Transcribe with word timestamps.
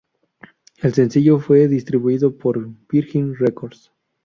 El 0.77 0.95
sencillo 0.95 1.37
fue 1.37 1.67
distribuido 1.67 2.35
por 2.35 2.67
Virgin 2.89 3.35
Records. 3.35 3.91